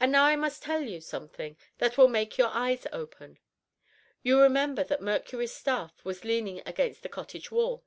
[0.00, 3.38] And now I must tell you something that will make your eyes open.
[4.22, 7.84] You remember that Mercury's staff was leaning against the cottage wall?